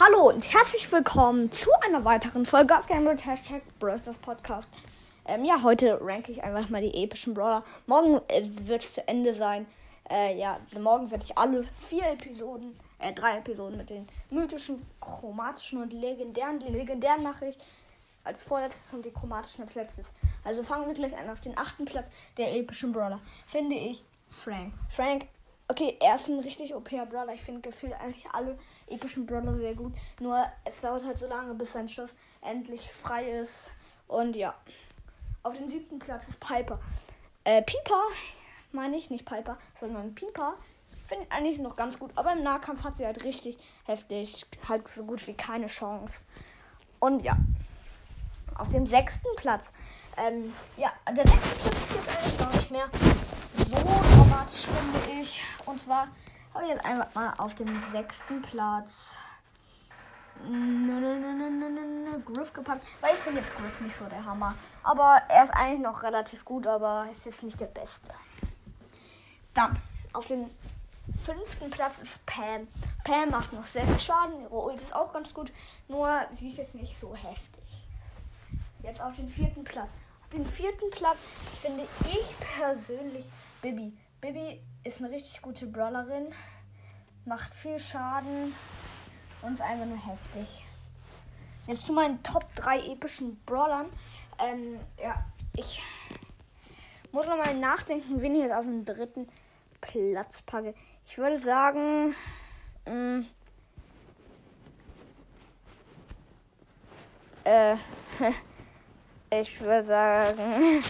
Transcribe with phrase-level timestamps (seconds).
[0.00, 4.66] Hallo und herzlich willkommen zu einer weiteren Folge auf World Hashtag Brosters Podcast.
[5.26, 7.64] Ähm, ja, heute ranke ich einfach mal die epischen Brawler.
[7.86, 9.66] Morgen äh, wird es zu Ende sein.
[10.08, 15.82] Äh, ja, morgen werde ich alle vier Episoden, äh, drei Episoden mit den mythischen, chromatischen
[15.82, 17.62] und legendären, die legendären Nachricht
[18.24, 20.12] als vorletztes und die chromatischen als letztes.
[20.44, 23.20] Also fangen wir gleich an auf den achten Platz der epischen Brawler.
[23.46, 24.72] Finde ich Frank.
[24.88, 25.26] Frank,
[25.68, 27.34] okay, er ist ein richtig OPer Brawler.
[27.34, 29.94] Ich finde gefühlt eigentlich alle epischen Brawler sehr gut.
[30.20, 33.70] Nur es dauert halt so lange, bis sein Schuss endlich frei ist.
[34.06, 34.54] Und ja.
[35.42, 36.78] Auf dem siebten Platz ist Piper.
[37.44, 38.02] Äh, Piper,
[38.72, 40.56] meine ich, nicht Piper, sondern Piper.
[41.10, 42.12] Finde ich eigentlich noch ganz gut.
[42.14, 44.46] Aber im Nahkampf hat sie halt richtig heftig.
[44.68, 46.20] Halt so gut wie keine Chance.
[47.00, 47.36] Und ja.
[48.56, 49.72] Auf dem sechsten Platz.
[50.16, 52.88] Ähm, ja, der sechste Platz ist jetzt eigentlich gar nicht mehr
[53.56, 55.42] so dramatisch, finde ich.
[55.66, 56.06] Und zwar
[56.54, 59.16] habe ich jetzt einfach mal auf dem sechsten Platz
[62.24, 64.54] Griff gepackt, weil ich finde jetzt Griff nicht so der Hammer.
[64.84, 68.14] Aber er ist eigentlich noch relativ gut, aber ist jetzt nicht der Beste.
[69.54, 69.76] Dann
[70.12, 70.48] auf dem
[71.12, 72.68] fünften Platz ist Pam.
[73.04, 75.52] Pam macht noch sehr viel Schaden, ihre Ult ist auch ganz gut,
[75.88, 77.84] nur sie ist jetzt nicht so heftig.
[78.82, 79.90] Jetzt auf den vierten Platz.
[80.22, 81.18] Auf den vierten Platz
[81.60, 83.24] finde ich persönlich
[83.60, 83.92] Bibi.
[84.20, 86.26] Bibi ist eine richtig gute Brawlerin,
[87.24, 88.54] macht viel Schaden
[89.42, 90.66] und ist einfach nur heftig.
[91.66, 93.86] Jetzt zu meinen Top 3 epischen Brawlern.
[94.38, 95.24] Ähm, ja,
[95.56, 95.82] ich
[97.12, 99.28] muss noch mal nachdenken, wen ich jetzt auf den dritten
[99.80, 100.74] Platz packe.
[101.06, 102.14] Ich würde sagen,
[102.86, 103.24] mh,
[107.44, 107.76] äh,
[109.40, 110.38] ich würde sagen,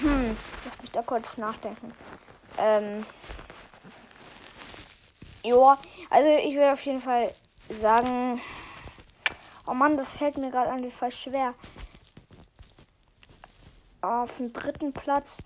[0.00, 1.92] hm, lass mich da kurz nachdenken.
[2.58, 3.04] Ähm,
[5.42, 5.78] ja,
[6.10, 7.32] also ich würde auf jeden Fall
[7.68, 8.40] sagen,
[9.66, 11.54] oh Mann, das fällt mir gerade irgendwie voll schwer.
[14.00, 15.38] Auf dem dritten Platz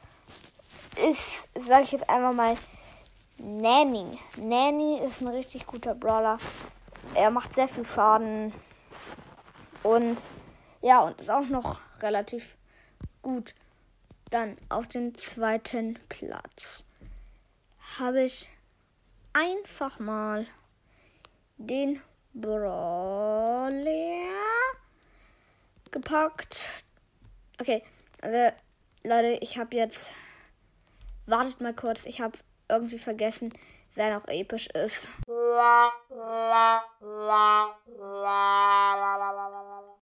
[1.09, 2.57] ist, sage ich jetzt einfach mal,
[3.39, 4.19] Nanny.
[4.37, 6.39] Nanny ist ein richtig guter Brawler.
[7.15, 8.53] Er macht sehr viel Schaden.
[9.83, 10.21] Und
[10.83, 12.57] ja, und ist auch noch relativ
[13.23, 13.55] gut.
[14.31, 16.85] Dann auf dem zweiten Platz
[17.99, 18.51] habe ich
[19.33, 20.47] einfach mal
[21.57, 22.03] den
[22.35, 23.73] Brawler
[25.91, 26.69] gepackt.
[27.61, 27.83] Okay,
[28.21, 28.55] also
[29.05, 30.15] Leute, ich habe jetzt.
[31.27, 32.39] Wartet mal kurz, ich habe
[32.69, 33.53] irgendwie vergessen,
[33.95, 35.09] wer noch episch ist.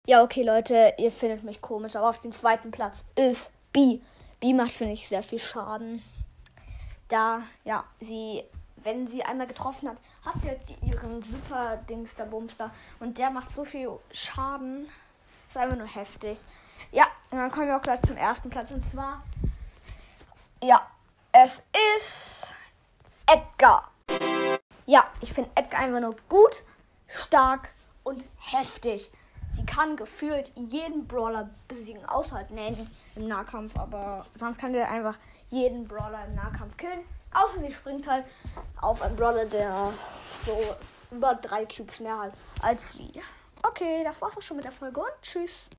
[0.06, 4.00] Ja, okay, Leute, ihr findet mich komisch, aber auf dem zweiten Platz ist B.
[4.40, 6.02] B macht, finde ich, sehr viel Schaden.
[7.08, 8.42] Da, ja, sie,
[8.76, 12.70] wenn sie einmal getroffen hat, hat sie halt ihren super Dings der Bumster.
[12.98, 14.88] Und der macht so viel Schaden.
[15.48, 16.38] Ist einfach nur heftig.
[16.90, 18.70] Ja, und dann kommen wir auch gleich zum ersten Platz.
[18.70, 19.22] Und zwar,
[20.62, 20.84] ja,
[21.30, 21.62] es
[21.96, 22.41] ist
[23.32, 23.90] Edgar.
[24.84, 26.62] Ja, ich finde Edgar einfach nur gut,
[27.08, 27.70] stark
[28.04, 29.10] und heftig.
[29.54, 34.82] Sie kann gefühlt jeden Brawler besiegen, außer halt Nanny im Nahkampf, aber sonst kann sie
[34.82, 35.16] einfach
[35.48, 37.00] jeden Brawler im Nahkampf killen.
[37.32, 38.26] Außer sie springt halt
[38.82, 39.94] auf einen Brawler, der
[40.44, 40.76] so
[41.10, 43.12] über drei Cubes mehr hat als sie.
[43.62, 45.70] Okay, das war's auch schon mit der Folge und tschüss.